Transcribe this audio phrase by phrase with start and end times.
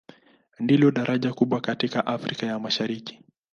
[0.59, 3.19] Ndilo daraja kubwa katika Afrika ya Mashariki.